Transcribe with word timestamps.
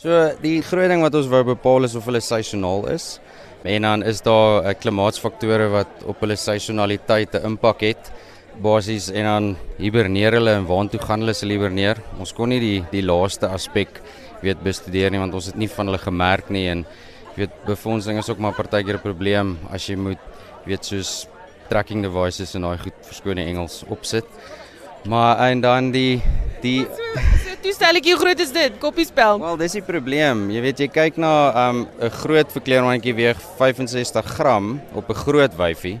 So 0.00 0.30
die 0.40 0.62
groot 0.64 0.88
ding 0.88 1.02
wat 1.04 1.12
ons 1.18 1.26
wou 1.28 1.42
bepaal 1.44 1.84
is 1.84 1.92
of 1.98 2.06
hulle 2.08 2.22
seisoonaal 2.24 2.86
is. 2.88 3.18
En 3.68 3.84
dan 3.84 4.04
is 4.08 4.22
daar 4.24 4.62
uh, 4.64 4.72
klimaatsfaktore 4.72 5.66
wat 5.74 6.06
op 6.08 6.22
hulle 6.24 6.38
seisonaliteit 6.40 7.36
'n 7.36 7.50
impak 7.50 7.84
het. 7.84 8.08
Basies 8.64 9.10
en 9.10 9.24
dan 9.28 9.56
hiberneer 9.76 10.32
hulle 10.38 10.54
en 10.56 10.64
waartoe 10.64 11.02
gaan 11.04 11.20
hulle 11.20 11.34
se 11.34 11.44
hiberneer? 11.44 12.00
Ons 12.18 12.32
kon 12.32 12.48
nie 12.48 12.60
die 12.60 12.80
die 12.90 13.04
laaste 13.04 13.52
aspek 13.52 14.00
weet 14.40 14.64
bestudeer 14.64 15.10
nie 15.10 15.20
want 15.20 15.34
ons 15.34 15.46
het 15.52 15.56
nie 15.60 15.68
van 15.68 15.86
hulle 15.86 16.00
gemerk 16.00 16.48
nie 16.48 16.68
en 16.68 16.86
weet 17.36 17.52
befondsing 17.66 18.18
is 18.18 18.30
ook 18.30 18.38
maar 18.38 18.56
partykeer 18.56 18.96
'n 18.96 19.04
probleem 19.04 19.58
as 19.70 19.86
jy 19.86 19.96
moet 19.96 20.24
weet 20.64 20.84
soos 20.84 21.28
tracking 21.68 22.02
devices 22.02 22.54
en 22.54 22.62
daai 22.62 22.78
goed 22.78 22.96
verskoning 23.02 23.48
Engels 23.48 23.84
opsit. 23.88 24.24
Maar 25.04 25.50
en 25.50 25.60
dan 25.60 25.92
die 25.92 26.22
die 26.62 26.84
So 26.84 27.56
toestelletjie 27.60 28.14
hoe 28.14 28.20
groot 28.22 28.40
is 28.40 28.52
dit? 28.54 28.76
Koppiespel. 28.80 29.40
Wel, 29.42 29.56
dis 29.60 29.74
die 29.76 29.82
probleem. 29.84 30.46
Jy 30.54 30.60
weet 30.64 30.78
jy 30.80 30.88
kyk 30.88 31.18
na 31.20 31.32
'n 31.50 31.80
um, 31.80 32.10
groot 32.22 32.52
verkleermandjie 32.52 33.14
weeg 33.14 33.40
65 33.58 34.24
gram 34.36 34.80
op 34.94 35.10
'n 35.10 35.20
groot 35.24 35.56
wyfie 35.56 35.98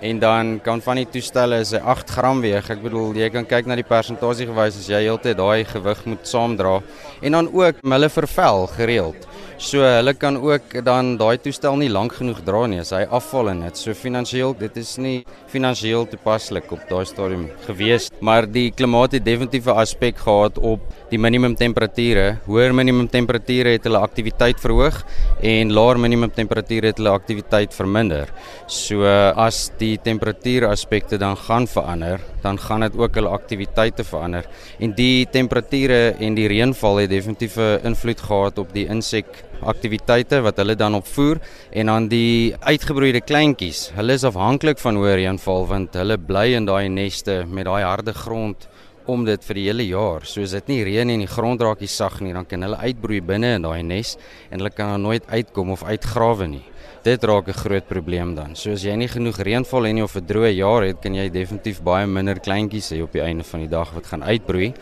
en 0.00 0.18
dan 0.18 0.60
kan 0.62 0.80
van 0.80 0.96
die 0.96 1.06
toestelle 1.06 1.60
is 1.60 1.72
hy 1.72 1.78
8 1.78 2.10
gram 2.10 2.40
weeg. 2.40 2.70
Ek 2.70 2.82
bedoel 2.82 3.14
jy 3.14 3.28
kan 3.30 3.46
kyk 3.46 3.66
na 3.66 3.76
die 3.76 3.84
persentasie 3.84 4.46
gewys 4.46 4.78
as 4.78 4.88
jy 4.88 5.02
heeltyd 5.04 5.36
daai 5.36 5.64
gewig 5.64 6.04
moet 6.04 6.26
saamdra 6.26 6.80
en 7.20 7.32
dan 7.32 7.50
ook 7.52 7.82
hulle 7.82 8.08
vervel 8.08 8.66
gereeld. 8.66 9.29
So 9.60 9.82
hulle 9.84 10.14
kan 10.16 10.38
ook 10.40 10.72
dan 10.86 11.18
daai 11.20 11.36
toestel 11.44 11.74
nie 11.76 11.90
lank 11.92 12.14
genoeg 12.16 12.38
dra 12.46 12.62
nie 12.72 12.78
as 12.80 12.94
hy 12.96 13.02
afval 13.12 13.50
en 13.50 13.58
dit. 13.66 13.76
So 13.76 13.92
finansiëel, 13.92 14.54
dit 14.56 14.78
is 14.80 14.94
nie 14.96 15.18
finansiëel 15.52 16.06
toepaslik 16.08 16.70
op 16.72 16.86
daai 16.88 17.04
stadium 17.04 17.42
gewees, 17.66 18.06
maar 18.24 18.48
die 18.48 18.70
klimaat 18.72 19.18
het 19.18 19.26
definitief 19.26 19.68
'n 19.68 19.76
aspek 19.82 20.16
gehad 20.16 20.56
op 20.56 20.80
die 21.10 21.18
minimum 21.18 21.54
temperature. 21.54 22.38
Hoër 22.46 22.72
minimum 22.72 23.08
temperature 23.08 23.68
het 23.76 23.84
hulle 23.84 24.00
aktiwiteit 24.00 24.56
verhoog 24.56 25.04
en 25.42 25.72
laer 25.72 25.98
minimum 25.98 26.30
temperature 26.30 26.86
het 26.86 26.96
hulle 26.96 27.12
aktiwiteit 27.12 27.74
verminder. 27.74 28.32
So 28.66 29.04
as 29.36 29.70
die 29.78 29.98
temperatuur 29.98 30.70
aspekte 30.70 31.18
dan 31.18 31.36
gaan 31.36 31.66
verander, 31.66 32.20
dan 32.42 32.58
gaan 32.58 32.80
dit 32.80 32.96
ook 32.96 33.14
hulle 33.14 33.28
aktiwiteite 33.28 34.04
verander. 34.04 34.46
En 34.78 34.94
die 34.94 35.26
temperature 35.30 36.14
en 36.18 36.34
die 36.34 36.48
reënval 36.48 37.04
het 37.04 37.10
definitief 37.10 37.56
'n 37.56 37.80
invloed 37.84 38.20
gehad 38.20 38.58
op 38.58 38.72
die 38.72 38.86
insek 38.86 39.44
aktiwiteite 39.62 40.40
wat 40.40 40.56
hulle 40.56 40.74
dan 40.74 40.94
opvoer 40.94 41.38
en 41.70 41.86
dan 41.86 42.08
die 42.08 42.54
uitgebroeide 42.60 43.20
kleintjies. 43.20 43.90
Hulle 43.94 44.12
is 44.12 44.24
afhanklik 44.24 44.78
van 44.78 44.96
hoë 44.96 45.14
reënval 45.20 45.66
want 45.66 45.94
hulle 45.94 46.18
bly 46.18 46.54
in 46.54 46.64
daai 46.64 46.88
neste 46.88 47.44
met 47.46 47.64
daai 47.64 47.82
harde 47.82 48.12
grond 48.12 48.68
om 49.10 49.24
dit 49.26 49.44
vir 49.48 49.58
die 49.58 49.66
hele 49.66 49.86
jaar. 49.88 50.26
So 50.28 50.44
as 50.46 50.54
dit 50.56 50.70
nie 50.70 50.80
reën 50.86 51.10
en 51.10 51.24
die 51.24 51.30
grond 51.30 51.62
raak 51.64 51.82
nie 51.82 51.90
sag 51.90 52.20
nie, 52.24 52.34
dan 52.36 52.46
kan 52.48 52.62
hulle 52.62 52.78
uitbroei 52.78 53.20
binne 53.26 53.56
in 53.58 53.66
daai 53.66 53.82
nes 53.82 54.16
en 54.50 54.60
hulle 54.60 54.72
kan 54.74 55.00
nooit 55.02 55.26
uitkom 55.28 55.74
of 55.74 55.84
uitgrawe 55.84 56.48
nie. 56.50 56.64
Dit 57.04 57.24
raak 57.24 57.48
'n 57.48 57.60
groot 57.64 57.86
probleem 57.88 58.34
dan. 58.34 58.54
So 58.54 58.72
as 58.72 58.82
jy 58.82 58.94
nie 58.94 59.08
genoeg 59.08 59.38
reënval 59.38 59.84
het 59.84 59.94
nie 59.94 60.04
of 60.04 60.16
'n 60.16 60.26
droë 60.26 60.54
jaar 60.56 60.82
het, 60.82 61.00
kan 61.00 61.14
jy 61.14 61.30
definitief 61.30 61.82
baie 61.82 62.06
minder 62.06 62.38
kleintjies 62.38 62.92
hê 62.92 63.02
op 63.02 63.12
die 63.12 63.22
einde 63.22 63.44
van 63.44 63.60
die 63.60 63.68
dag 63.68 63.90
wat 63.94 64.06
gaan 64.06 64.22
uitbroei. 64.22 64.74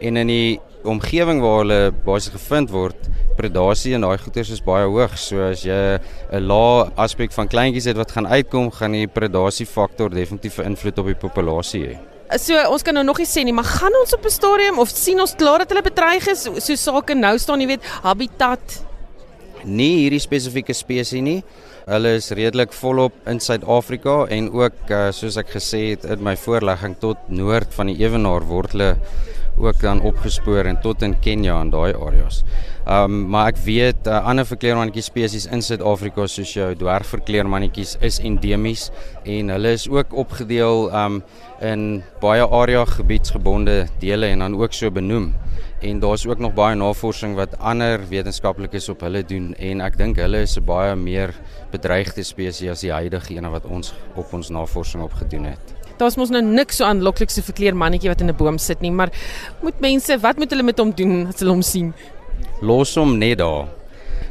En 0.00 0.16
in 0.16 0.26
die 0.26 0.60
omgewing 0.84 1.40
waar 1.40 1.58
hulle 1.58 1.92
basies 2.04 2.32
gevind 2.32 2.70
word, 2.70 2.96
predasie 3.36 3.94
en 3.94 4.00
daai 4.00 4.18
goeters 4.18 4.50
is 4.50 4.60
baie 4.64 4.86
hoog. 4.86 5.18
So 5.18 5.50
as 5.50 5.62
jy 5.62 5.98
'n 6.32 6.46
lae 6.46 6.90
aspek 6.96 7.32
van 7.32 7.48
kleintjies 7.48 7.84
het 7.84 7.96
wat 7.96 8.12
gaan 8.12 8.26
uitkom, 8.26 8.70
gaan 8.70 8.92
die 8.92 9.06
predasie 9.06 9.66
faktor 9.66 10.08
definitief 10.08 10.58
'n 10.58 10.66
invloed 10.66 10.98
op 10.98 11.06
die 11.06 11.14
populasie 11.14 11.84
hê. 11.86 12.07
So 12.36 12.58
ons 12.68 12.82
kan 12.84 12.92
nou 12.94 13.04
nog 13.04 13.18
nie 13.18 13.26
sê 13.26 13.44
nie, 13.44 13.54
maar 13.56 13.64
gaan 13.64 13.94
ons 14.02 14.12
op 14.12 14.24
'n 14.24 14.30
stadium 14.30 14.78
of 14.78 14.88
sien 14.88 15.20
ons 15.20 15.34
klaar 15.34 15.58
dat 15.58 15.70
hulle 15.70 15.82
bedreig 15.82 16.26
is? 16.28 16.48
So 16.58 16.74
sake 16.76 17.14
nou 17.14 17.38
staan, 17.38 17.60
jy 17.60 17.66
weet, 17.66 17.84
habitat 18.02 18.84
Nie 19.64 20.04
hierdie 20.04 20.20
spesifieke 20.22 20.74
spesies 20.76 21.22
nie. 21.22 21.42
Hulle 21.88 22.14
is 22.18 22.30
redelik 22.36 22.72
volop 22.76 23.14
in 23.26 23.40
Suid-Afrika 23.40 24.26
en 24.30 24.50
ook 24.52 24.90
uh, 24.92 25.08
soos 25.10 25.38
ek 25.40 25.50
gesê 25.56 25.80
het 25.94 26.04
in 26.04 26.22
my 26.22 26.36
voorlegging 26.36 26.98
tot 27.00 27.16
noord 27.28 27.72
van 27.74 27.90
die 27.90 27.96
Ewenaar 27.98 28.44
word 28.46 28.76
hulle 28.76 28.90
ook 29.58 29.80
dan 29.80 30.00
opgespoor 30.00 30.64
en 30.70 30.80
tot 30.80 31.02
in 31.02 31.18
Kenja 31.20 31.60
en 31.60 31.70
daai 31.70 31.94
areas. 31.94 32.44
Um, 32.88 33.26
maar 33.28 33.50
ek 33.52 33.58
weet 33.66 34.06
uh, 34.08 34.22
ander 34.24 34.46
verkleermannetjie 34.48 35.04
spesies 35.04 35.44
in 35.52 35.60
Suid-Afrika 35.60 36.24
soos 36.30 36.54
jou 36.56 36.70
dwergverkleermannetjies 36.80 37.98
is 38.06 38.16
endemies 38.24 38.86
en 39.28 39.52
hulle 39.52 39.74
is 39.76 39.84
ook 39.92 40.14
opgedeel 40.24 40.88
um, 40.96 41.20
in 41.60 42.02
baie 42.22 42.46
area 42.46 42.86
gebiedsgebonde 42.88 43.82
dele 44.00 44.32
en 44.32 44.46
dan 44.46 44.56
ook 44.56 44.72
so 44.72 44.90
benoem. 44.90 45.34
En 45.84 46.00
daar's 46.00 46.26
ook 46.26 46.40
nog 46.42 46.54
baie 46.56 46.74
navorsing 46.76 47.36
wat 47.38 47.58
ander 47.58 48.02
wetenskaplikes 48.08 48.88
op 48.88 49.04
hulle 49.06 49.22
doen 49.22 49.52
en 49.54 49.84
ek 49.84 49.98
dink 50.00 50.18
hulle 50.18 50.42
is 50.48 50.56
'n 50.56 50.64
baie 50.64 50.96
meer 50.96 51.34
bedreigde 51.70 52.24
spesies 52.24 52.70
as 52.70 52.80
die 52.80 52.92
huidige 52.92 53.36
ene 53.36 53.50
wat 53.50 53.66
ons 53.66 53.92
op 54.16 54.32
ons 54.32 54.48
navorsing 54.48 55.02
op 55.02 55.12
gedoen 55.12 55.44
het. 55.44 55.77
Daar's 55.98 56.16
mos 56.16 56.30
nou 56.30 56.42
niks 56.42 56.78
so 56.78 56.86
aanloklik 56.86 57.30
so 57.30 57.42
verkleer 57.42 57.74
mannetjie 57.74 58.10
wat 58.10 58.20
in 58.20 58.30
'n 58.30 58.36
boom 58.36 58.58
sit 58.58 58.80
nie, 58.80 58.90
maar 58.90 59.10
moet 59.62 59.80
mense, 59.80 60.18
wat 60.20 60.36
moet 60.36 60.50
hulle 60.50 60.62
met 60.62 60.78
hom 60.78 60.92
doen 60.92 61.26
as 61.26 61.40
hulle 61.40 61.50
hom 61.50 61.62
sien? 61.62 61.92
Los 62.60 62.94
hom 62.94 63.18
net 63.18 63.38
daar. 63.38 63.66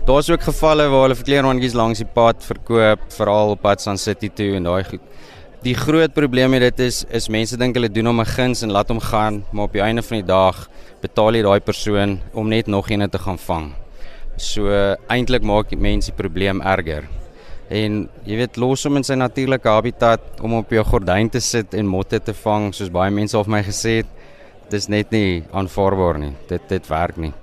Daar's 0.05 0.29
ook 0.29 0.41
gevalle 0.41 0.87
waar 0.87 1.01
hulle 1.01 1.15
verkleer 1.15 1.43
mannetjies 1.43 1.73
langs 1.73 1.99
die 1.99 2.07
pad 2.07 2.43
verkoop, 2.43 2.99
veral 3.09 3.49
op 3.49 3.61
pad 3.61 3.81
Sun 3.81 3.97
City 3.97 4.29
toe 4.29 4.55
en 4.55 4.63
daai 4.63 4.83
goed. 4.83 5.01
Die 5.63 5.75
groot 5.75 6.13
probleem 6.13 6.49
met 6.49 6.61
dit 6.61 6.79
is 6.79 7.03
is 7.09 7.27
mense 7.27 7.57
dink 7.57 7.75
hulle 7.75 7.89
doen 7.91 8.05
hom 8.05 8.21
'n 8.21 8.25
guns 8.25 8.61
en 8.61 8.71
laat 8.71 8.87
hom 8.87 8.99
gaan, 8.99 9.43
maar 9.51 9.65
op 9.65 9.73
die 9.73 9.81
einde 9.81 10.01
van 10.01 10.17
die 10.17 10.27
dag 10.27 10.69
betaal 11.01 11.35
jy 11.35 11.41
daai 11.41 11.59
persoon 11.59 12.21
om 12.33 12.47
net 12.47 12.67
nog 12.67 12.89
een 12.89 13.09
te 13.09 13.17
gaan 13.17 13.37
vang. 13.37 13.73
So 14.37 14.69
eintlik 15.09 15.43
maak 15.43 15.75
mense 15.75 16.11
die 16.11 16.17
probleem 16.17 16.61
erger. 16.61 17.03
En 17.69 18.05
jy 18.23 18.37
weet 18.39 18.59
los 18.61 18.85
hom 18.87 18.99
in 18.99 19.03
sy 19.03 19.17
natuurlike 19.19 19.69
habitat 19.69 20.39
om 20.43 20.55
op 20.61 20.71
jou 20.71 20.83
gordyn 20.87 21.29
te 21.29 21.41
sit 21.43 21.73
en 21.75 21.89
motte 21.89 22.19
te 22.23 22.35
vang 22.45 22.69
soos 22.75 22.93
baie 22.93 23.11
mense 23.11 23.35
al 23.35 23.43
vir 23.43 23.55
my 23.57 23.63
gesê 23.67 23.97
het, 24.01 24.13
dis 24.71 24.87
net 24.91 25.11
nie 25.11 25.43
aanvaarbaar 25.51 26.21
nie. 26.23 26.33
Dit 26.47 26.69
dit 26.71 26.89
werk 26.91 27.19
nie. 27.19 27.33